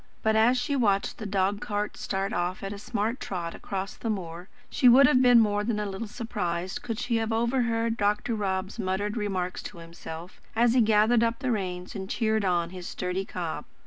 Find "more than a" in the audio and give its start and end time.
5.39-5.85